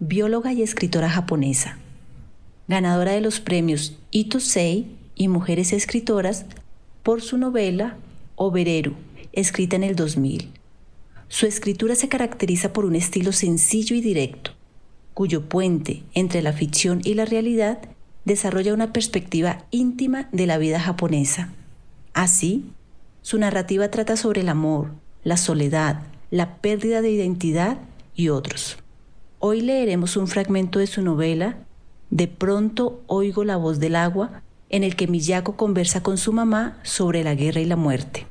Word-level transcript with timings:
bióloga 0.00 0.54
y 0.54 0.62
escritora 0.62 1.10
japonesa, 1.10 1.76
ganadora 2.68 3.12
de 3.12 3.20
los 3.20 3.38
premios 3.38 3.98
Sei 4.38 4.96
y 5.14 5.28
Mujeres 5.28 5.74
Escritoras 5.74 6.46
por 7.02 7.20
su 7.20 7.36
novela 7.36 7.98
Obereru, 8.34 8.94
escrita 9.32 9.76
en 9.76 9.84
el 9.84 9.96
2000. 9.96 10.48
Su 11.28 11.44
escritura 11.44 11.94
se 11.94 12.08
caracteriza 12.08 12.72
por 12.72 12.86
un 12.86 12.96
estilo 12.96 13.32
sencillo 13.32 13.94
y 13.94 14.00
directo, 14.00 14.52
cuyo 15.12 15.50
puente 15.50 16.02
entre 16.14 16.40
la 16.40 16.54
ficción 16.54 17.02
y 17.04 17.12
la 17.12 17.26
realidad 17.26 17.80
desarrolla 18.24 18.72
una 18.72 18.94
perspectiva 18.94 19.66
íntima 19.70 20.30
de 20.32 20.46
la 20.46 20.56
vida 20.56 20.80
japonesa. 20.80 21.52
Así, 22.14 22.64
su 23.20 23.38
narrativa 23.38 23.90
trata 23.90 24.16
sobre 24.16 24.40
el 24.40 24.48
amor, 24.48 24.92
la 25.24 25.36
soledad, 25.36 26.04
la 26.30 26.56
pérdida 26.56 27.02
de 27.02 27.10
identidad 27.10 27.78
y 28.14 28.30
otros. 28.30 28.78
Hoy 29.42 29.62
leeremos 29.62 30.18
un 30.18 30.28
fragmento 30.28 30.80
de 30.80 30.86
su 30.86 31.00
novela 31.00 31.56
De 32.10 32.28
pronto 32.28 33.00
oigo 33.06 33.42
la 33.42 33.56
voz 33.56 33.80
del 33.80 33.96
agua, 33.96 34.42
en 34.68 34.84
el 34.84 34.96
que 34.96 35.06
Miyako 35.06 35.56
conversa 35.56 36.02
con 36.02 36.18
su 36.18 36.34
mamá 36.34 36.78
sobre 36.82 37.24
la 37.24 37.34
guerra 37.34 37.62
y 37.62 37.64
la 37.64 37.76
muerte. 37.76 38.26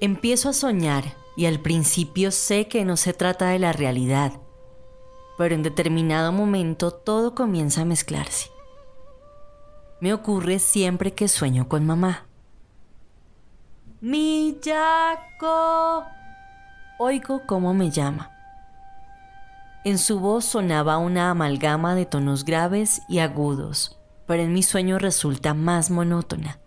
Empiezo 0.00 0.50
a 0.50 0.52
soñar 0.52 1.16
y 1.36 1.46
al 1.46 1.58
principio 1.58 2.30
sé 2.30 2.68
que 2.68 2.84
no 2.84 2.96
se 2.96 3.12
trata 3.12 3.48
de 3.48 3.58
la 3.58 3.72
realidad, 3.72 4.32
pero 5.36 5.56
en 5.56 5.64
determinado 5.64 6.30
momento 6.30 6.92
todo 6.92 7.34
comienza 7.34 7.82
a 7.82 7.84
mezclarse. 7.84 8.50
Me 10.00 10.12
ocurre 10.12 10.60
siempre 10.60 11.14
que 11.14 11.26
sueño 11.26 11.68
con 11.68 11.84
mamá. 11.84 12.26
Miyako. 14.00 14.84
Oigo 17.00 17.42
cómo 17.46 17.74
me 17.74 17.90
llama. 17.90 18.30
En 19.84 19.98
su 19.98 20.20
voz 20.20 20.44
sonaba 20.44 20.98
una 20.98 21.30
amalgama 21.30 21.96
de 21.96 22.06
tonos 22.06 22.44
graves 22.44 23.02
y 23.08 23.18
agudos, 23.18 23.98
pero 24.28 24.44
en 24.44 24.52
mi 24.52 24.62
sueño 24.62 25.00
resulta 25.00 25.54
más 25.54 25.90
monótona. 25.90 26.60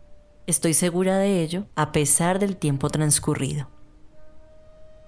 Estoy 0.47 0.74
segura 0.74 1.18
de 1.18 1.41
ello 1.41 1.68
a 1.75 1.91
pesar 1.91 2.40
del 2.40 2.57
tiempo 2.57 2.90
transcurrido. 2.90 3.69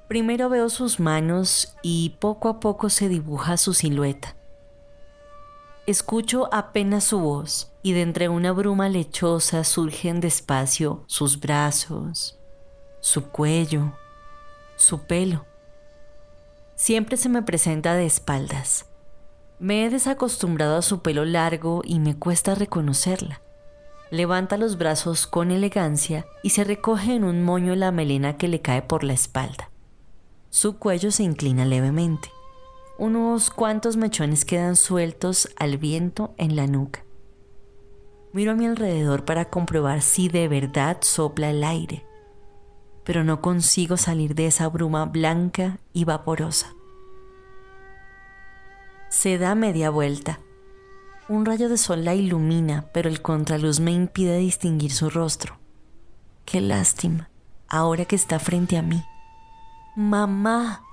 Primero 0.08 0.48
veo 0.48 0.70
sus 0.70 1.00
manos 1.00 1.76
y 1.82 2.18
poco 2.20 2.50
a 2.50 2.60
poco 2.60 2.92
se 2.92 3.10
dibuja 3.10 3.58
su 3.58 3.74
silueta. 3.74 4.36
Escucho 5.88 6.54
apenas 6.54 7.06
su 7.06 7.20
voz 7.20 7.74
y 7.82 7.94
de 7.94 8.04
entre 8.04 8.30
una 8.30 8.52
bruma 8.52 8.90
lechosa 8.90 9.64
surgen 9.64 10.22
despacio 10.22 11.04
sus 11.08 11.40
brazos, 11.40 12.40
su 13.00 13.30
cuello, 13.30 13.94
su 14.76 15.00
pelo. 15.00 15.46
Siempre 16.76 17.18
se 17.18 17.28
me 17.28 17.42
presenta 17.42 17.96
de 17.96 18.06
espaldas. 18.06 18.86
Me 19.58 19.86
he 19.86 19.90
desacostumbrado 19.90 20.78
a 20.78 20.84
su 20.84 21.02
pelo 21.02 21.26
largo 21.26 21.82
y 21.84 22.00
me 22.00 22.18
cuesta 22.18 22.54
reconocerla 22.54 23.42
levanta 24.14 24.58
los 24.58 24.78
brazos 24.78 25.26
con 25.26 25.50
elegancia 25.50 26.28
y 26.44 26.52
se 26.52 26.64
recoge 26.64 27.16
en 27.16 27.24
un 27.24 27.42
moño 27.42 27.76
la 27.76 27.92
melena 27.92 28.38
que 28.38 28.48
le 28.48 28.62
cae 28.62 28.84
por 28.84 29.04
la 29.04 29.14
espalda. 29.14 29.72
Su 30.52 30.78
cuello 30.78 31.10
se 31.10 31.24
inclina 31.24 31.66
levemente. 31.66 32.30
Unos 33.00 33.50
cuantos 33.50 33.98
mechones 33.98 34.46
quedan 34.46 34.76
sueltos 34.76 35.50
al 35.58 35.80
viento 35.80 36.36
en 36.38 36.56
la 36.56 36.68
nuca. 36.68 37.04
Miro 38.34 38.52
a 38.52 38.56
mi 38.56 38.68
alrededor 38.68 39.26
para 39.26 39.46
comprobar 39.46 40.04
si 40.04 40.30
de 40.30 40.48
verdad 40.48 40.98
sopla 41.02 41.50
el 41.50 41.64
aire, 41.64 42.06
pero 43.04 43.24
no 43.24 43.42
consigo 43.42 43.98
salir 43.98 44.36
de 44.36 44.46
esa 44.46 44.70
bruma 44.70 45.06
blanca 45.06 45.80
y 45.92 46.04
vaporosa. 46.04 46.76
Se 49.10 49.40
da 49.40 49.56
media 49.56 49.90
vuelta 49.90 50.40
un 51.30 51.46
rayo 51.46 51.70
de 51.70 51.78
sol 51.78 52.04
la 52.04 52.16
ilumina, 52.16 52.86
pero 52.94 53.10
el 53.10 53.22
contraluz 53.22 53.80
me 53.80 53.92
impide 53.92 54.38
distinguir 54.38 54.92
su 54.92 55.10
rostro. 55.10 55.58
Qué 56.46 56.62
lástima, 56.62 57.30
ahora 57.68 58.06
que 58.06 58.16
está 58.16 58.40
frente 58.40 58.78
a 58.78 58.82
mí. 58.82 59.04
Mamá. 59.96 60.84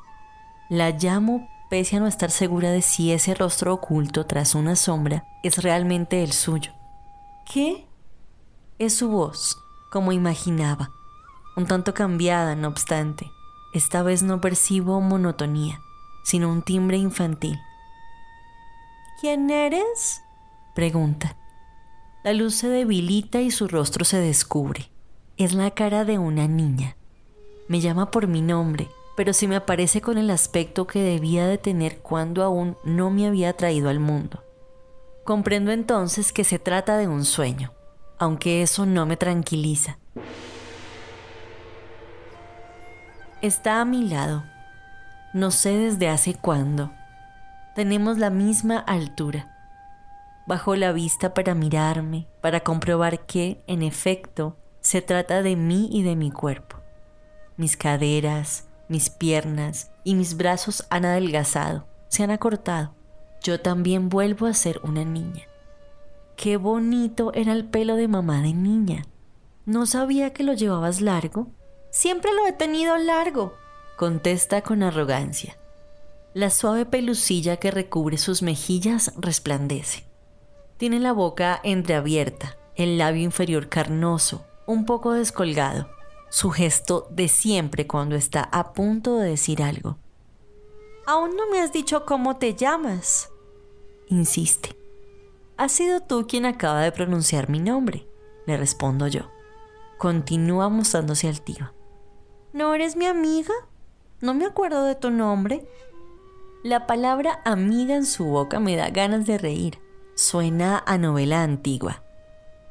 La 0.68 0.90
llamo 0.90 1.48
pese 1.70 1.96
a 1.96 2.00
no 2.00 2.06
estar 2.06 2.30
segura 2.30 2.70
de 2.70 2.82
si 2.82 3.12
ese 3.12 3.34
rostro 3.34 3.72
oculto 3.74 4.26
tras 4.26 4.54
una 4.54 4.76
sombra 4.76 5.24
es 5.42 5.62
realmente 5.62 6.22
el 6.22 6.32
suyo. 6.32 6.72
¿Qué? 7.50 7.86
Es 8.78 8.96
su 8.96 9.08
voz, 9.08 9.56
como 9.90 10.12
imaginaba, 10.12 10.90
un 11.56 11.66
tanto 11.66 11.94
cambiada, 11.94 12.54
no 12.56 12.68
obstante. 12.68 13.30
Esta 13.72 14.02
vez 14.02 14.22
no 14.22 14.40
percibo 14.40 15.00
monotonía, 15.00 15.80
sino 16.24 16.50
un 16.50 16.62
timbre 16.62 16.96
infantil. 16.96 17.58
¿Quién 19.20 19.50
eres? 19.50 20.22
pregunta. 20.74 21.36
La 22.24 22.32
luz 22.32 22.54
se 22.54 22.70
debilita 22.70 23.42
y 23.42 23.50
su 23.50 23.68
rostro 23.68 24.06
se 24.06 24.18
descubre. 24.18 24.90
Es 25.36 25.52
la 25.52 25.72
cara 25.72 26.06
de 26.06 26.16
una 26.16 26.48
niña. 26.48 26.96
Me 27.68 27.80
llama 27.80 28.10
por 28.10 28.28
mi 28.28 28.40
nombre, 28.40 28.88
pero 29.18 29.34
se 29.34 29.46
me 29.46 29.56
aparece 29.56 30.00
con 30.00 30.16
el 30.16 30.30
aspecto 30.30 30.86
que 30.86 31.02
debía 31.02 31.46
de 31.46 31.58
tener 31.58 31.98
cuando 31.98 32.42
aún 32.42 32.78
no 32.82 33.10
me 33.10 33.26
había 33.26 33.52
traído 33.52 33.90
al 33.90 34.00
mundo. 34.00 34.42
Comprendo 35.24 35.70
entonces 35.70 36.32
que 36.32 36.44
se 36.44 36.58
trata 36.58 36.96
de 36.96 37.06
un 37.06 37.26
sueño, 37.26 37.74
aunque 38.18 38.62
eso 38.62 38.86
no 38.86 39.04
me 39.04 39.18
tranquiliza. 39.18 39.98
Está 43.42 43.82
a 43.82 43.84
mi 43.84 44.08
lado. 44.08 44.44
No 45.34 45.50
sé 45.50 45.76
desde 45.76 46.08
hace 46.08 46.32
cuándo 46.32 46.90
tenemos 47.80 48.18
la 48.18 48.28
misma 48.28 48.76
altura. 48.76 49.56
Bajo 50.46 50.76
la 50.76 50.92
vista 50.92 51.32
para 51.32 51.54
mirarme, 51.54 52.28
para 52.42 52.60
comprobar 52.60 53.24
que, 53.24 53.64
en 53.66 53.82
efecto, 53.82 54.58
se 54.80 55.00
trata 55.00 55.40
de 55.40 55.56
mí 55.56 55.88
y 55.90 56.02
de 56.02 56.14
mi 56.14 56.30
cuerpo. 56.30 56.76
Mis 57.56 57.78
caderas, 57.78 58.68
mis 58.88 59.08
piernas 59.08 59.92
y 60.04 60.14
mis 60.14 60.36
brazos 60.36 60.86
han 60.90 61.06
adelgazado, 61.06 61.86
se 62.08 62.22
han 62.22 62.30
acortado. 62.30 62.94
Yo 63.42 63.62
también 63.62 64.10
vuelvo 64.10 64.44
a 64.44 64.52
ser 64.52 64.78
una 64.84 65.06
niña. 65.06 65.44
Qué 66.36 66.58
bonito 66.58 67.32
era 67.32 67.54
el 67.54 67.64
pelo 67.64 67.96
de 67.96 68.08
mamá 68.08 68.42
de 68.42 68.52
niña. 68.52 69.06
No 69.64 69.86
sabía 69.86 70.34
que 70.34 70.44
lo 70.44 70.52
llevabas 70.52 71.00
largo. 71.00 71.46
Siempre 71.90 72.30
lo 72.34 72.46
he 72.46 72.52
tenido 72.52 72.98
largo, 72.98 73.54
contesta 73.96 74.60
con 74.60 74.82
arrogancia. 74.82 75.56
La 76.32 76.50
suave 76.50 76.86
pelucilla 76.86 77.56
que 77.56 77.72
recubre 77.72 78.16
sus 78.16 78.42
mejillas 78.42 79.12
resplandece. 79.16 80.04
Tiene 80.76 81.00
la 81.00 81.12
boca 81.12 81.60
entreabierta, 81.64 82.56
el 82.76 82.98
labio 82.98 83.22
inferior 83.22 83.68
carnoso, 83.68 84.44
un 84.66 84.86
poco 84.86 85.12
descolgado. 85.12 85.88
su 86.30 86.50
gesto 86.50 87.08
de 87.10 87.26
siempre 87.26 87.86
cuando 87.88 88.14
está 88.14 88.42
a 88.52 88.72
punto 88.72 89.16
de 89.16 89.30
decir 89.30 89.62
algo. 89.62 89.98
Aún 91.06 91.36
no 91.36 91.50
me 91.50 91.60
has 91.60 91.72
dicho 91.72 92.06
cómo 92.06 92.36
te 92.36 92.54
llamas. 92.54 93.30
Insiste. 94.06 94.76
Has 95.56 95.72
sido 95.72 96.00
tú 96.00 96.26
quien 96.28 96.46
acaba 96.46 96.82
de 96.82 96.92
pronunciar 96.92 97.50
mi 97.50 97.58
nombre, 97.58 98.06
le 98.46 98.56
respondo 98.56 99.08
yo. 99.08 99.28
Continúa 99.98 100.68
mostrándose 100.68 101.28
altiva. 101.28 101.74
¿No 102.52 102.74
eres 102.74 102.96
mi 102.96 103.06
amiga? 103.06 103.52
No 104.20 104.32
me 104.32 104.46
acuerdo 104.46 104.84
de 104.84 104.94
tu 104.94 105.10
nombre. 105.10 105.68
La 106.62 106.86
palabra 106.86 107.40
amiga 107.46 107.96
en 107.96 108.04
su 108.04 108.26
boca 108.26 108.60
me 108.60 108.76
da 108.76 108.90
ganas 108.90 109.24
de 109.26 109.38
reír. 109.38 109.78
Suena 110.14 110.84
a 110.86 110.98
novela 110.98 111.42
antigua. 111.42 112.02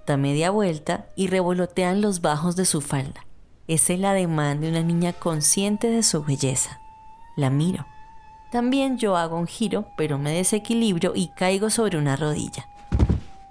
Da 0.06 0.15
media 0.15 0.51
vuelta 0.51 1.07
y 1.15 1.25
revolotean 1.25 2.00
los 2.00 2.21
bajos 2.21 2.56
de 2.56 2.65
su 2.65 2.81
falda. 2.81 3.25
Es 3.68 3.89
el 3.89 4.06
ademán 4.06 4.62
de 4.62 4.69
una 4.69 4.83
niña 4.83 5.13
consciente 5.13 5.89
de 5.89 6.03
su 6.03 6.24
belleza. 6.24 6.80
La 7.36 7.50
miro. 7.50 7.88
También 8.51 9.00
yo 9.00 9.18
hago 9.18 9.38
un 9.38 9.47
giro, 9.47 9.88
pero 9.97 10.19
me 10.19 10.33
desequilibro 10.33 11.13
y 11.15 11.30
caigo 11.30 11.71
sobre 11.71 11.97
una 11.97 12.15
rodilla. 12.15 12.69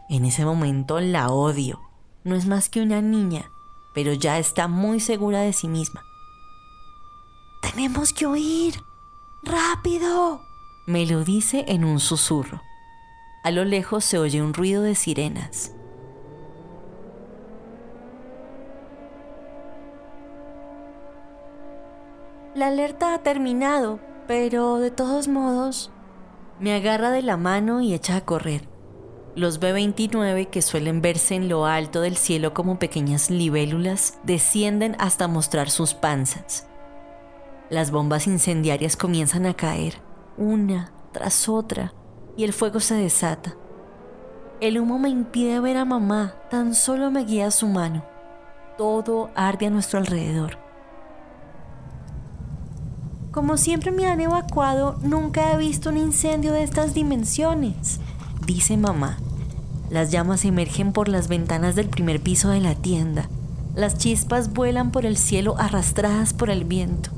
En 0.08 0.24
ese 0.24 0.44
momento 0.44 1.00
la 1.00 1.30
odio. 1.30 1.80
No 2.22 2.36
es 2.36 2.46
más 2.46 2.68
que 2.68 2.80
una 2.80 3.02
niña, 3.02 3.50
pero 3.92 4.12
ya 4.12 4.38
está 4.38 4.68
muy 4.68 5.00
segura 5.00 5.40
de 5.40 5.52
sí 5.52 5.66
misma. 5.66 6.04
Tenemos 7.60 8.12
que 8.12 8.28
huir. 8.28 8.87
¡Rápido! 9.42 10.42
Me 10.86 11.06
lo 11.06 11.24
dice 11.24 11.64
en 11.68 11.84
un 11.84 12.00
susurro. 12.00 12.62
A 13.44 13.50
lo 13.50 13.64
lejos 13.64 14.04
se 14.04 14.18
oye 14.18 14.42
un 14.42 14.52
ruido 14.52 14.82
de 14.82 14.94
sirenas. 14.94 15.72
La 22.54 22.68
alerta 22.68 23.14
ha 23.14 23.22
terminado, 23.22 24.00
pero 24.26 24.78
de 24.78 24.90
todos 24.90 25.28
modos, 25.28 25.92
me 26.58 26.74
agarra 26.74 27.10
de 27.10 27.22
la 27.22 27.36
mano 27.36 27.80
y 27.80 27.94
echa 27.94 28.16
a 28.16 28.24
correr. 28.24 28.68
Los 29.36 29.60
B-29, 29.60 30.48
que 30.48 30.62
suelen 30.62 31.00
verse 31.00 31.36
en 31.36 31.48
lo 31.48 31.66
alto 31.66 32.00
del 32.00 32.16
cielo 32.16 32.54
como 32.54 32.80
pequeñas 32.80 33.30
libélulas, 33.30 34.18
descienden 34.24 34.96
hasta 34.98 35.28
mostrar 35.28 35.70
sus 35.70 35.94
panzas. 35.94 36.67
Las 37.70 37.90
bombas 37.90 38.26
incendiarias 38.26 38.96
comienzan 38.96 39.44
a 39.44 39.52
caer, 39.52 40.00
una 40.38 40.90
tras 41.12 41.50
otra, 41.50 41.92
y 42.34 42.44
el 42.44 42.54
fuego 42.54 42.80
se 42.80 42.94
desata. 42.94 43.56
El 44.60 44.78
humo 44.78 44.98
me 44.98 45.10
impide 45.10 45.60
ver 45.60 45.76
a 45.76 45.84
mamá, 45.84 46.34
tan 46.50 46.74
solo 46.74 47.10
me 47.10 47.24
guía 47.24 47.50
su 47.50 47.68
mano. 47.68 48.04
Todo 48.78 49.30
arde 49.34 49.66
a 49.66 49.70
nuestro 49.70 49.98
alrededor. 49.98 50.56
Como 53.32 53.58
siempre 53.58 53.92
me 53.92 54.06
han 54.06 54.20
evacuado, 54.22 54.96
nunca 55.02 55.52
he 55.52 55.58
visto 55.58 55.90
un 55.90 55.98
incendio 55.98 56.52
de 56.54 56.62
estas 56.62 56.94
dimensiones, 56.94 58.00
dice 58.46 58.78
mamá. 58.78 59.18
Las 59.90 60.10
llamas 60.10 60.46
emergen 60.46 60.92
por 60.92 61.08
las 61.08 61.28
ventanas 61.28 61.74
del 61.74 61.88
primer 61.88 62.20
piso 62.20 62.48
de 62.48 62.60
la 62.60 62.74
tienda. 62.74 63.28
Las 63.74 63.98
chispas 63.98 64.54
vuelan 64.54 64.90
por 64.90 65.04
el 65.04 65.18
cielo 65.18 65.54
arrastradas 65.58 66.32
por 66.32 66.48
el 66.48 66.64
viento. 66.64 67.10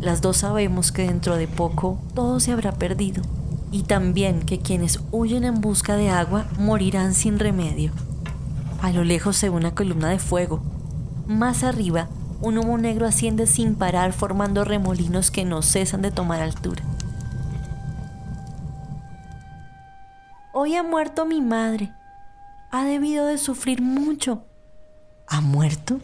Las 0.00 0.22
dos 0.22 0.38
sabemos 0.38 0.92
que 0.92 1.02
dentro 1.02 1.36
de 1.36 1.46
poco 1.46 1.98
todo 2.14 2.40
se 2.40 2.52
habrá 2.52 2.72
perdido 2.72 3.22
y 3.70 3.82
también 3.82 4.40
que 4.40 4.58
quienes 4.58 5.00
huyen 5.12 5.44
en 5.44 5.60
busca 5.60 5.94
de 5.96 6.08
agua 6.08 6.46
morirán 6.58 7.12
sin 7.12 7.38
remedio. 7.38 7.92
A 8.80 8.92
lo 8.92 9.04
lejos 9.04 9.36
se 9.36 9.50
ve 9.50 9.56
una 9.56 9.74
columna 9.74 10.08
de 10.08 10.18
fuego. 10.18 10.62
Más 11.26 11.64
arriba, 11.64 12.08
un 12.40 12.56
humo 12.56 12.78
negro 12.78 13.06
asciende 13.06 13.46
sin 13.46 13.74
parar 13.74 14.14
formando 14.14 14.64
remolinos 14.64 15.30
que 15.30 15.44
no 15.44 15.60
cesan 15.60 16.00
de 16.00 16.10
tomar 16.10 16.40
altura. 16.40 16.82
Hoy 20.54 20.76
ha 20.76 20.82
muerto 20.82 21.26
mi 21.26 21.42
madre. 21.42 21.92
Ha 22.70 22.84
debido 22.84 23.26
de 23.26 23.36
sufrir 23.36 23.82
mucho. 23.82 24.44
¿Ha 25.26 25.42
muerto? 25.42 26.00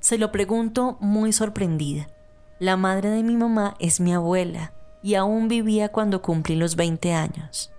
Se 0.00 0.18
lo 0.18 0.32
pregunto 0.32 0.98
muy 1.00 1.32
sorprendida. 1.32 2.08
La 2.58 2.76
madre 2.76 3.10
de 3.10 3.22
mi 3.22 3.36
mamá 3.36 3.76
es 3.78 4.00
mi 4.00 4.12
abuela 4.12 4.72
y 5.00 5.14
aún 5.14 5.46
vivía 5.46 5.90
cuando 5.90 6.22
cumplí 6.22 6.56
los 6.56 6.74
20 6.74 7.12
años. 7.12 7.72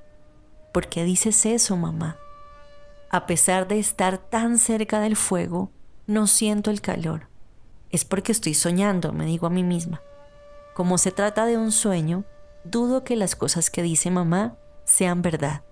¿Por 0.71 0.87
qué 0.87 1.03
dices 1.03 1.45
eso, 1.45 1.75
mamá? 1.75 2.17
A 3.09 3.25
pesar 3.25 3.67
de 3.67 3.77
estar 3.77 4.17
tan 4.17 4.57
cerca 4.57 5.01
del 5.01 5.17
fuego, 5.17 5.71
no 6.07 6.27
siento 6.27 6.71
el 6.71 6.79
calor. 6.79 7.27
Es 7.89 8.05
porque 8.05 8.31
estoy 8.31 8.53
soñando, 8.53 9.11
me 9.11 9.25
digo 9.25 9.47
a 9.47 9.49
mí 9.49 9.63
misma. 9.63 10.01
Como 10.73 10.97
se 10.97 11.11
trata 11.11 11.45
de 11.45 11.57
un 11.57 11.73
sueño, 11.73 12.23
dudo 12.63 13.03
que 13.03 13.17
las 13.17 13.35
cosas 13.35 13.69
que 13.69 13.81
dice 13.81 14.11
mamá 14.11 14.55
sean 14.85 15.21
verdad. 15.21 15.63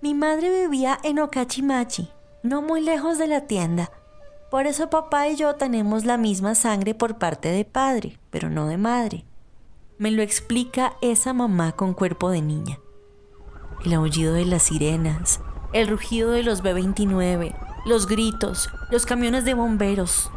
Mi 0.00 0.14
madre 0.14 0.48
vivía 0.60 0.98
en 1.02 1.18
Okachimachi, 1.18 2.12
no 2.44 2.62
muy 2.62 2.80
lejos 2.82 3.18
de 3.18 3.26
la 3.26 3.46
tienda, 3.46 3.90
por 4.50 4.66
eso 4.66 4.90
papá 4.90 5.28
y 5.28 5.36
yo 5.36 5.54
tenemos 5.54 6.04
la 6.04 6.16
misma 6.16 6.54
sangre 6.54 6.94
por 6.94 7.18
parte 7.18 7.50
de 7.50 7.64
padre, 7.64 8.18
pero 8.30 8.48
no 8.48 8.66
de 8.66 8.78
madre. 8.78 9.24
Me 9.98 10.10
lo 10.10 10.22
explica 10.22 10.94
esa 11.02 11.32
mamá 11.32 11.72
con 11.72 11.92
cuerpo 11.92 12.30
de 12.30 12.40
niña. 12.40 12.78
El 13.84 13.92
aullido 13.94 14.32
de 14.32 14.46
las 14.46 14.64
sirenas, 14.64 15.40
el 15.72 15.88
rugido 15.88 16.30
de 16.30 16.42
los 16.42 16.62
B-29, 16.62 17.54
los 17.84 18.06
gritos, 18.06 18.70
los 18.90 19.06
camiones 19.06 19.44
de 19.44 19.54
bomberos, 19.54 20.30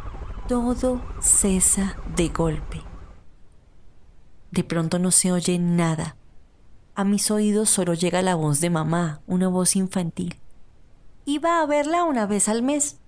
todo 0.48 1.00
cesa 1.20 1.96
de 2.16 2.28
golpe. 2.28 2.82
De 4.50 4.64
pronto 4.64 4.98
no 4.98 5.10
se 5.10 5.32
oye 5.32 5.58
nada. 5.58 6.16
A 6.94 7.04
mis 7.04 7.30
oídos 7.30 7.70
solo 7.70 7.94
llega 7.94 8.20
la 8.20 8.34
voz 8.34 8.60
de 8.60 8.68
mamá, 8.68 9.22
una 9.26 9.48
voz 9.48 9.76
infantil. 9.76 10.38
Iba 11.24 11.60
a 11.60 11.66
verla 11.66 12.04
una 12.04 12.26
vez 12.26 12.48
al 12.48 12.62
mes. 12.62 12.98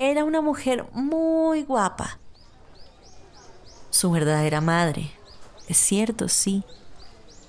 Era 0.00 0.22
una 0.22 0.40
mujer 0.40 0.86
muy 0.92 1.64
guapa. 1.64 2.18
Su 3.90 4.12
verdadera 4.12 4.60
madre. 4.60 5.10
Es 5.66 5.76
cierto, 5.76 6.28
sí. 6.28 6.62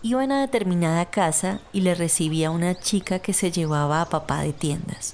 Iba 0.02 0.22
a 0.22 0.26
una 0.26 0.42
determinada 0.42 1.06
casa 1.06 1.60
y 1.74 1.82
le 1.82 1.94
recibía 1.94 2.50
una 2.50 2.74
chica 2.74 3.20
que 3.20 3.34
se 3.34 3.52
llevaba 3.52 4.02
a 4.02 4.10
papá 4.10 4.42
de 4.42 4.54
tiendas. 4.54 5.14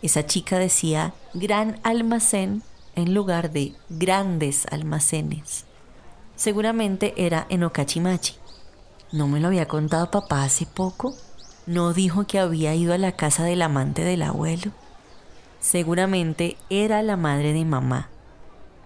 Esa 0.00 0.26
chica 0.26 0.60
decía 0.60 1.12
gran 1.34 1.80
almacén 1.82 2.62
en 2.94 3.14
lugar 3.14 3.50
de 3.50 3.74
grandes 3.88 4.64
almacenes. 4.70 5.64
Seguramente 6.36 7.14
era 7.16 7.48
en 7.48 7.64
Okachimachi. 7.64 8.36
¿No 9.10 9.26
me 9.26 9.40
lo 9.40 9.48
había 9.48 9.66
contado 9.66 10.12
papá 10.12 10.44
hace 10.44 10.66
poco? 10.66 11.16
¿No 11.66 11.92
dijo 11.94 12.28
que 12.28 12.38
había 12.38 12.76
ido 12.76 12.94
a 12.94 12.98
la 12.98 13.10
casa 13.10 13.42
del 13.42 13.62
amante 13.62 14.04
del 14.04 14.22
abuelo? 14.22 14.70
Seguramente 15.60 16.56
era 16.70 17.02
la 17.02 17.16
madre 17.16 17.52
de 17.52 17.64
mamá. 17.64 18.08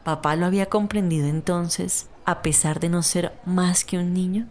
Papá 0.05 0.37
lo 0.37 0.47
había 0.47 0.67
comprendido 0.67 1.27
entonces, 1.27 2.09
a 2.25 2.43
pesar 2.43 2.81
de 2.81 2.89
no 2.89 3.03
ser 3.03 3.33
más 3.45 3.85
que 3.85 3.99
un 3.99 4.15
niño. 4.15 4.49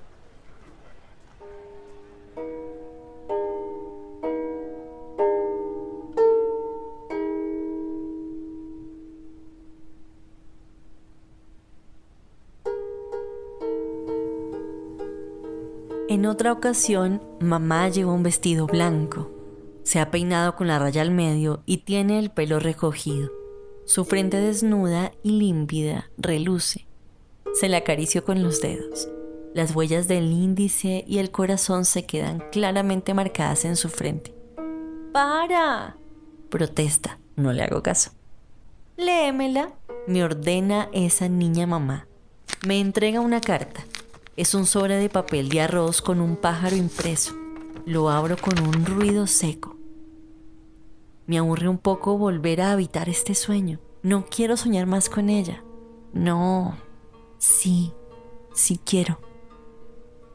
En 16.08 16.26
otra 16.26 16.52
ocasión, 16.52 17.22
mamá 17.40 17.90
llevó 17.90 18.14
un 18.14 18.22
vestido 18.22 18.68
blanco 18.68 19.41
se 19.84 20.00
ha 20.00 20.12
peinado 20.12 20.56
con 20.56 20.68
la 20.68 20.80
raya 20.80 21.02
al 21.02 21.12
medio 21.12 21.64
y 21.66 21.78
tiene 21.78 22.20
el 22.20 22.32
pelo 22.32 22.60
recogido. 22.60 23.32
Su 23.86 24.06
frente 24.06 24.38
desnuda 24.38 25.12
y 25.24 25.32
límpida 25.32 26.10
reluce. 26.18 26.88
Se 27.54 27.68
la 27.68 27.78
acarició 27.78 28.24
con 28.24 28.42
los 28.44 28.62
dedos. 28.62 29.10
Las 29.54 29.76
huellas 29.76 30.08
del 30.08 30.32
índice 30.32 31.04
y 31.08 31.18
el 31.18 31.32
corazón 31.32 31.84
se 31.84 32.06
quedan 32.06 32.42
claramente 32.52 33.14
marcadas 33.14 33.66
en 33.66 33.76
su 33.76 33.90
frente. 33.90 34.34
¡Para! 35.12 35.98
Protesta. 36.50 37.20
No 37.36 37.52
le 37.52 37.64
hago 37.64 37.82
caso. 37.82 38.12
Léemela, 38.98 39.74
me 40.08 40.24
ordena 40.24 40.90
esa 40.94 41.28
niña 41.28 41.68
mamá. 41.68 42.08
Me 42.66 42.80
entrega 42.80 43.20
una 43.20 43.42
carta. 43.42 43.84
Es 44.38 44.54
un 44.54 44.66
sobre 44.66 44.96
de 44.96 45.10
papel 45.10 45.50
de 45.50 45.62
arroz 45.62 46.02
con 46.02 46.22
un 46.22 46.38
pájaro 46.38 46.76
impreso. 46.76 47.34
Lo 47.86 48.10
abro 48.10 48.38
con 48.38 48.60
un 48.60 48.86
ruido 48.86 49.28
seco. 49.28 49.71
Me 51.32 51.38
aburre 51.38 51.70
un 51.70 51.78
poco 51.78 52.18
volver 52.18 52.60
a 52.60 52.74
habitar 52.74 53.08
este 53.08 53.36
sueño. 53.36 53.80
No 54.04 54.26
quiero 54.26 54.58
soñar 54.58 54.86
más 54.86 55.10
con 55.10 55.30
ella. 55.30 55.64
No, 56.12 56.76
sí, 57.38 57.94
sí 58.54 58.78
quiero. 58.84 59.18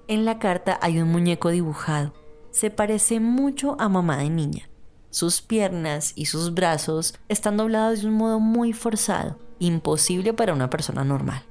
En 0.08 0.24
la 0.24 0.38
carta 0.38 0.78
hay 0.80 0.98
un 0.98 1.12
muñeco 1.12 1.50
dibujado. 1.50 2.14
Se 2.50 2.70
parece 2.70 3.20
mucho 3.20 3.76
a 3.78 3.90
mamá 3.90 4.16
de 4.16 4.30
niña. 4.30 4.70
Sus 5.10 5.42
piernas 5.42 6.14
y 6.14 6.24
sus 6.24 6.54
brazos 6.54 7.12
están 7.28 7.58
doblados 7.58 8.00
de 8.00 8.08
un 8.08 8.14
modo 8.14 8.40
muy 8.40 8.72
forzado, 8.72 9.36
imposible 9.58 10.32
para 10.32 10.54
una 10.54 10.70
persona 10.70 11.04
normal. 11.04 11.42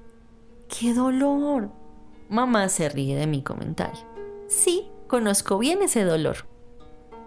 ¡Qué 0.70 0.96
dolor! 0.96 1.70
Mamá 2.30 2.68
se 2.70 2.90
ríe 2.90 3.16
de 3.16 3.28
mi 3.28 3.44
comentario. 3.44 4.02
Sí, 4.48 4.90
conozco 5.08 5.60
bien 5.60 5.84
ese 5.84 6.04
dolor. 6.04 6.48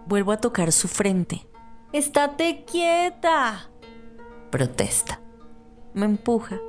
Vuelvo 0.05 0.33
a 0.33 0.41
tocar 0.41 0.73
su 0.73 0.89
frente. 0.89 1.45
¡Estate 1.91 2.65
quieta! 2.65 3.67
Protesta. 4.51 5.19
Me 5.95 6.05
empuja. 6.05 6.59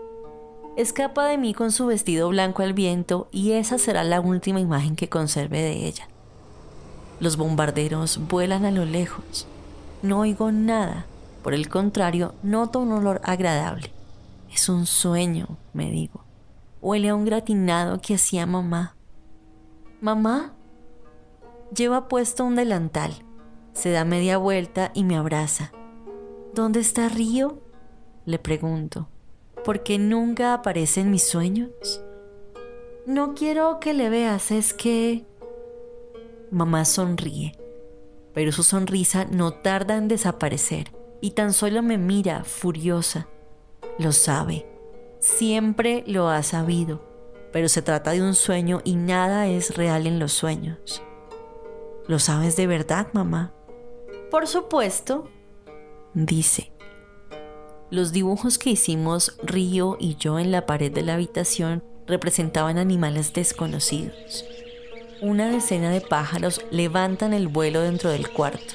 Escapa 0.78 1.26
de 1.26 1.36
mí 1.36 1.52
con 1.52 1.72
su 1.72 1.84
vestido 1.84 2.30
blanco 2.30 2.62
al 2.62 2.72
viento 2.72 3.28
y 3.30 3.52
esa 3.52 3.76
será 3.76 4.02
la 4.02 4.22
última 4.22 4.60
imagen 4.60 4.96
que 4.96 5.10
conserve 5.10 5.60
de 5.60 5.86
ella. 5.86 6.08
Los 7.20 7.36
bombarderos 7.36 8.18
vuelan 8.28 8.64
a 8.64 8.70
lo 8.70 8.86
lejos. 8.86 9.46
No 10.02 10.20
oigo 10.20 10.52
nada. 10.52 11.04
Por 11.42 11.52
el 11.52 11.68
contrario, 11.68 12.34
noto 12.42 12.80
un 12.80 12.92
olor 12.92 13.20
agradable. 13.22 13.92
Es 14.50 14.70
un 14.70 14.86
sueño, 14.86 15.58
me 15.74 15.90
digo. 15.90 16.24
Huele 16.80 17.10
a 17.10 17.14
un 17.14 17.26
gratinado 17.26 18.00
que 18.00 18.14
hacía 18.14 18.46
mamá. 18.46 18.96
¿Mamá? 20.00 20.54
Lleva 21.76 22.08
puesto 22.08 22.42
un 22.46 22.56
delantal. 22.56 23.22
Se 23.72 23.90
da 23.90 24.04
media 24.04 24.38
vuelta 24.38 24.90
y 24.94 25.04
me 25.04 25.16
abraza. 25.16 25.72
¿Dónde 26.54 26.80
está 26.80 27.08
Río? 27.08 27.60
Le 28.26 28.38
pregunto. 28.38 29.08
¿Por 29.64 29.82
qué 29.82 29.98
nunca 29.98 30.54
aparece 30.54 31.00
en 31.00 31.10
mis 31.10 31.28
sueños? 31.28 31.70
No 33.06 33.34
quiero 33.34 33.80
que 33.80 33.94
le 33.94 34.10
veas, 34.10 34.50
es 34.50 34.74
que... 34.74 35.24
Mamá 36.50 36.84
sonríe, 36.84 37.52
pero 38.34 38.52
su 38.52 38.62
sonrisa 38.62 39.24
no 39.24 39.52
tarda 39.52 39.96
en 39.96 40.08
desaparecer 40.08 40.92
y 41.20 41.30
tan 41.32 41.52
solo 41.52 41.82
me 41.82 41.98
mira 41.98 42.44
furiosa. 42.44 43.28
Lo 43.98 44.12
sabe, 44.12 44.66
siempre 45.18 46.04
lo 46.06 46.28
ha 46.28 46.42
sabido, 46.42 47.04
pero 47.52 47.68
se 47.68 47.82
trata 47.82 48.12
de 48.12 48.22
un 48.22 48.34
sueño 48.34 48.80
y 48.84 48.96
nada 48.96 49.46
es 49.46 49.76
real 49.76 50.06
en 50.06 50.18
los 50.18 50.32
sueños. 50.32 51.02
¿Lo 52.06 52.18
sabes 52.18 52.56
de 52.56 52.66
verdad, 52.66 53.08
mamá? 53.12 53.54
Por 54.30 54.46
supuesto, 54.46 55.28
dice. 56.14 56.72
Los 57.90 58.12
dibujos 58.12 58.58
que 58.58 58.70
hicimos 58.70 59.36
Río 59.42 59.96
y 59.98 60.14
yo 60.14 60.38
en 60.38 60.52
la 60.52 60.66
pared 60.66 60.92
de 60.92 61.02
la 61.02 61.14
habitación 61.14 61.82
representaban 62.06 62.78
animales 62.78 63.32
desconocidos. 63.32 64.44
Una 65.20 65.50
decena 65.50 65.90
de 65.90 66.00
pájaros 66.00 66.60
levantan 66.70 67.32
el 67.34 67.48
vuelo 67.48 67.80
dentro 67.80 68.10
del 68.10 68.30
cuarto. 68.30 68.74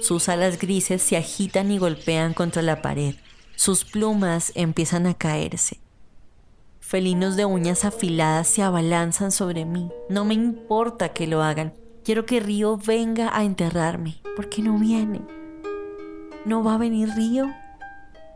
Sus 0.00 0.28
alas 0.28 0.58
grises 0.58 1.02
se 1.02 1.16
agitan 1.16 1.70
y 1.70 1.78
golpean 1.78 2.34
contra 2.34 2.60
la 2.60 2.82
pared. 2.82 3.14
Sus 3.54 3.84
plumas 3.84 4.50
empiezan 4.56 5.06
a 5.06 5.14
caerse. 5.14 5.78
Felinos 6.80 7.36
de 7.36 7.44
uñas 7.44 7.84
afiladas 7.84 8.48
se 8.48 8.62
abalanzan 8.62 9.30
sobre 9.30 9.64
mí. 9.64 9.90
No 10.08 10.24
me 10.24 10.34
importa 10.34 11.10
que 11.10 11.26
lo 11.28 11.42
hagan. 11.42 11.74
Quiero 12.08 12.24
que 12.24 12.40
Río 12.40 12.78
venga 12.78 13.36
a 13.36 13.44
enterrarme. 13.44 14.22
¿Por 14.34 14.48
qué 14.48 14.62
no 14.62 14.78
viene? 14.78 15.20
¿No 16.46 16.64
va 16.64 16.76
a 16.76 16.78
venir 16.78 17.10
Río? 17.14 17.54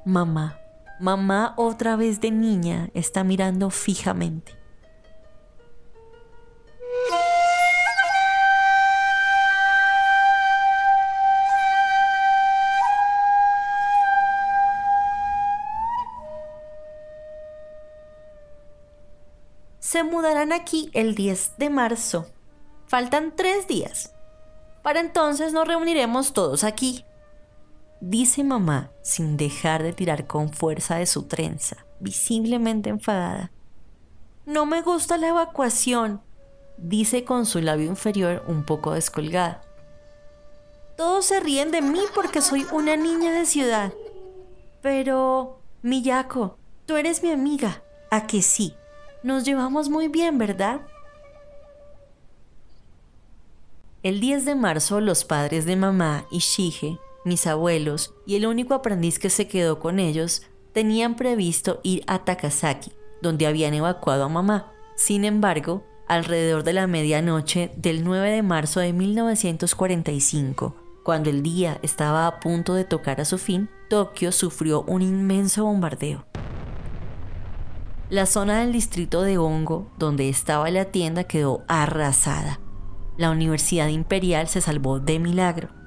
Mamá, 0.05 0.59
mamá 1.01 1.55
otra 1.57 1.97
vez 1.97 2.21
de 2.21 2.31
niña 2.31 2.91
está 2.93 3.25
mirando 3.25 3.71
fijamente. 3.71 4.53
Se 19.79 20.03
mudarán 20.03 20.53
aquí 20.53 20.91
el 20.93 21.15
10 21.15 21.57
de 21.57 21.71
marzo. 21.71 22.27
Faltan 22.93 23.33
tres 23.35 23.67
días. 23.67 24.13
Para 24.83 25.01
entonces 25.01 25.55
nos 25.55 25.67
reuniremos 25.67 26.35
todos 26.35 26.63
aquí 26.63 27.07
dice 28.03 28.43
mamá 28.43 28.91
sin 29.01 29.37
dejar 29.37 29.85
de 29.85 29.93
tirar 29.93 30.27
con 30.27 30.53
fuerza 30.53 30.97
de 30.97 31.07
su 31.07 31.23
trenza, 31.23 31.87
visiblemente 32.01 32.91
enfadada. 32.91 33.53
No 34.45 34.67
me 34.67 34.83
gusta 34.83 35.17
la 35.19 35.29
evacuación, 35.29 36.21
dice 36.77 37.25
con 37.25 37.47
su 37.47 37.61
labio 37.61 37.87
inferior 37.87 38.45
un 38.49 38.65
poco 38.65 38.93
descolgada. 38.93 39.63
Todos 40.97 41.27
se 41.27 41.39
ríen 41.41 41.71
de 41.71 41.81
mí 41.81 42.01
porque 42.13 42.43
soy 42.43 42.67
una 42.73 42.97
niña 42.97 43.31
de 43.31 43.47
ciudad. 43.47 43.93
Pero, 44.83 45.61
Miyako, 45.83 46.59
tú 46.87 46.97
eres 46.97 47.23
mi 47.23 47.31
amiga. 47.31 47.83
¿A 48.11 48.27
que 48.27 48.43
sí? 48.43 48.75
Nos 49.23 49.45
llevamos 49.45 49.89
muy 49.89 50.09
bien, 50.09 50.39
¿verdad? 50.39 50.81
El 54.03 54.19
10 54.19 54.45
de 54.47 54.55
marzo 54.57 55.01
los 55.01 55.25
padres 55.25 55.65
de 55.65 55.77
mamá 55.77 56.27
y 56.29 56.39
Shige 56.39 56.99
mis 57.25 57.47
abuelos 57.47 58.15
y 58.27 58.35
el 58.35 58.47
único 58.47 58.75
aprendiz 58.75 59.21
que 59.21 59.31
se 59.31 59.47
quedó 59.47 59.79
con 59.79 60.01
ellos 60.01 60.43
tenían 60.73 61.15
previsto 61.15 61.79
ir 61.85 62.03
a 62.09 62.25
Takasaki, 62.25 62.91
donde 63.21 63.47
habían 63.47 63.75
evacuado 63.75 64.25
a 64.25 64.29
mamá. 64.29 64.73
Sin 64.97 65.25
embargo, 65.25 65.85
alrededor 66.09 66.65
de 66.65 66.73
la 66.73 66.89
medianoche 66.89 67.73
del 67.77 68.03
9 68.03 68.31
de 68.31 68.43
marzo 68.43 68.81
de 68.81 68.93
1945, 68.93 70.75
cuando 71.05 71.31
el 71.31 71.45
día 71.45 71.79
estaba 71.83 72.27
a 72.27 72.41
punto 72.41 72.75
de 72.75 72.85
tocar 72.85 73.21
a 73.21 73.25
su 73.25 73.39
fin, 73.39 73.69
Tokio 73.89 74.33
sufrió 74.33 74.83
un 74.83 75.03
inmenso 75.03 75.65
bombardeo. 75.65 76.27
La 78.11 78.27
zona 78.27 78.61
del 78.61 78.73
distrito 78.73 79.23
de 79.23 79.39
Hongo, 79.39 79.91
donde 79.97 80.29
estaba 80.29 80.69
la 80.71 80.87
tienda, 80.87 81.23
quedó 81.25 81.63
arrasada. 81.69 82.62
La 83.17 83.31
Universidad 83.31 83.89
Imperial 83.89 84.49
se 84.49 84.61
salvó 84.61 85.01
de 85.01 85.19
milagro 85.19 85.83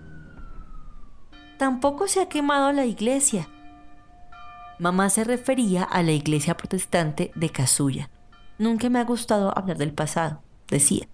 tampoco 1.58 2.08
se 2.08 2.22
ha 2.22 2.30
quemado 2.30 2.72
la 2.72 2.86
iglesia. 2.86 3.50
Mamá 4.80 5.10
se 5.10 5.24
refería 5.24 5.84
a 5.84 6.04
la 6.04 6.12
iglesia 6.12 6.58
protestante 6.58 7.32
de 7.36 7.50
Kazuya. 7.50 8.10
Nunca 8.58 8.90
me 8.90 9.00
ha 9.00 9.04
gustado 9.04 9.58
hablar 9.58 9.78
del 9.78 9.94
pasado, 9.94 10.42
decía. 10.68 11.08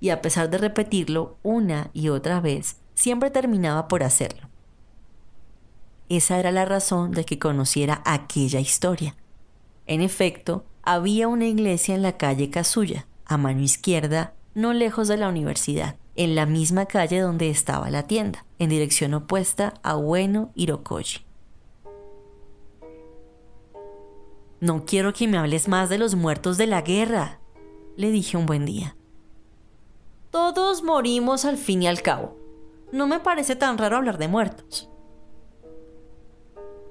Y 0.00 0.10
a 0.10 0.20
pesar 0.22 0.50
de 0.50 0.58
repetirlo 0.58 1.38
una 1.42 1.90
y 1.92 2.08
otra 2.08 2.40
vez, 2.40 2.76
siempre 2.94 3.30
terminaba 3.30 3.88
por 3.88 4.02
hacerlo. 4.02 4.48
Esa 6.08 6.38
era 6.38 6.52
la 6.52 6.64
razón 6.64 7.12
de 7.12 7.24
que 7.24 7.38
conociera 7.38 8.02
aquella 8.04 8.60
historia. 8.60 9.16
En 9.86 10.00
efecto, 10.00 10.64
había 10.82 11.28
una 11.28 11.46
iglesia 11.46 11.94
en 11.94 12.02
la 12.02 12.16
calle 12.16 12.50
Kazuya, 12.50 13.06
a 13.26 13.36
mano 13.36 13.60
izquierda, 13.60 14.34
no 14.60 14.72
lejos 14.72 15.08
de 15.08 15.16
la 15.16 15.28
universidad 15.28 15.96
en 16.16 16.34
la 16.34 16.44
misma 16.44 16.86
calle 16.86 17.20
donde 17.20 17.48
estaba 17.48 17.90
la 17.90 18.06
tienda, 18.06 18.44
en 18.58 18.68
dirección 18.68 19.14
opuesta 19.14 19.74
a 19.82 19.94
Bueno 19.94 20.50
Hirokoji. 20.54 21.24
No 24.60 24.84
quiero 24.84 25.14
que 25.14 25.26
me 25.26 25.38
hables 25.38 25.68
más 25.68 25.88
de 25.88 25.96
los 25.96 26.14
muertos 26.14 26.58
de 26.58 26.66
la 26.66 26.82
guerra, 26.82 27.40
le 27.96 28.10
dije 28.10 28.36
un 28.36 28.44
buen 28.44 28.66
día. 28.66 28.96
Todos 30.30 30.82
morimos 30.82 31.46
al 31.46 31.56
fin 31.56 31.82
y 31.82 31.88
al 31.88 32.02
cabo. 32.02 32.36
No 32.92 33.06
me 33.06 33.20
parece 33.20 33.56
tan 33.56 33.78
raro 33.78 33.96
hablar 33.96 34.18
de 34.18 34.28
muertos. 34.28 34.90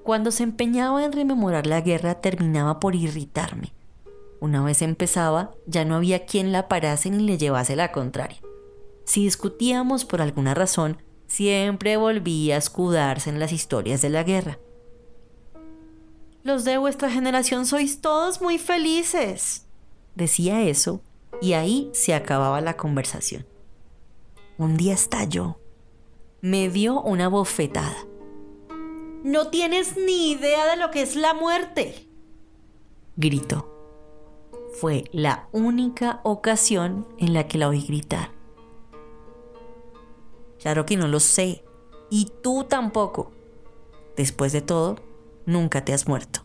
Cuando 0.03 0.31
se 0.31 0.43
empeñaba 0.43 1.05
en 1.05 1.11
rememorar 1.11 1.67
la 1.67 1.81
guerra 1.81 2.15
terminaba 2.15 2.79
por 2.79 2.95
irritarme. 2.95 3.73
Una 4.39 4.63
vez 4.63 4.81
empezaba, 4.81 5.51
ya 5.65 5.85
no 5.85 5.95
había 5.95 6.25
quien 6.25 6.51
la 6.51 6.67
parase 6.67 7.09
ni 7.09 7.23
le 7.23 7.37
llevase 7.37 7.75
la 7.75 7.91
contraria. 7.91 8.39
Si 9.03 9.23
discutíamos 9.23 10.05
por 10.05 10.21
alguna 10.21 10.53
razón, 10.53 11.01
siempre 11.27 11.97
volvía 11.97 12.55
a 12.55 12.59
escudarse 12.59 13.29
en 13.29 13.39
las 13.39 13.51
historias 13.51 14.01
de 14.01 14.09
la 14.09 14.23
guerra. 14.23 14.59
Los 16.43 16.63
de 16.63 16.77
vuestra 16.77 17.09
generación 17.09 17.65
sois 17.65 18.01
todos 18.01 18.41
muy 18.41 18.57
felices. 18.57 19.67
Decía 20.15 20.61
eso 20.61 21.01
y 21.41 21.53
ahí 21.53 21.89
se 21.93 22.13
acababa 22.13 22.61
la 22.61 22.77
conversación. 22.77 23.45
Un 24.57 24.77
día 24.77 24.93
estalló. 24.93 25.59
Me 26.41 26.69
dio 26.69 27.01
una 27.01 27.27
bofetada. 27.27 28.05
No 29.23 29.49
tienes 29.49 29.97
ni 29.97 30.31
idea 30.31 30.65
de 30.65 30.77
lo 30.77 30.91
que 30.91 31.01
es 31.01 31.15
la 31.15 31.33
muerte. 31.33 32.07
Gritó. 33.17 33.68
Fue 34.73 35.05
la 35.11 35.47
única 35.51 36.21
ocasión 36.23 37.07
en 37.17 37.33
la 37.33 37.47
que 37.47 37.57
la 37.57 37.69
oí 37.69 37.81
gritar. 37.81 38.31
Claro 40.59 40.85
que 40.85 40.97
no 40.97 41.07
lo 41.07 41.19
sé. 41.19 41.63
Y 42.09 42.31
tú 42.41 42.65
tampoco. 42.67 43.31
Después 44.15 44.51
de 44.51 44.61
todo, 44.61 44.97
nunca 45.45 45.85
te 45.85 45.93
has 45.93 46.07
muerto. 46.07 46.41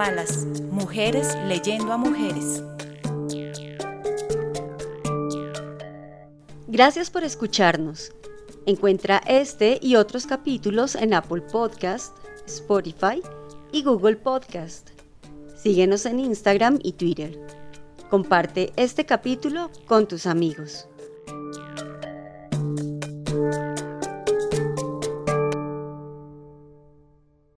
Malas, 0.00 0.46
mujeres 0.70 1.36
leyendo 1.46 1.92
a 1.92 1.98
mujeres. 1.98 2.62
Gracias 6.80 7.10
por 7.10 7.24
escucharnos. 7.24 8.10
Encuentra 8.64 9.18
este 9.26 9.78
y 9.82 9.96
otros 9.96 10.26
capítulos 10.26 10.94
en 10.94 11.12
Apple 11.12 11.42
Podcast, 11.42 12.16
Spotify 12.46 13.20
y 13.70 13.82
Google 13.82 14.16
Podcast. 14.16 14.88
Síguenos 15.62 16.06
en 16.06 16.20
Instagram 16.20 16.78
y 16.82 16.94
Twitter. 16.94 17.38
Comparte 18.08 18.72
este 18.76 19.04
capítulo 19.04 19.70
con 19.86 20.08
tus 20.08 20.24
amigos. 20.24 20.88